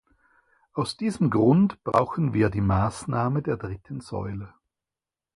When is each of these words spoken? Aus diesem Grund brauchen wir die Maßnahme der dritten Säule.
Aus 0.73 0.97
diesem 0.97 1.29
Grund 1.29 1.83
brauchen 1.83 2.33
wir 2.33 2.49
die 2.49 2.59
Maßnahme 2.59 3.43
der 3.43 3.55
dritten 3.55 4.01
Säule. 4.01 4.51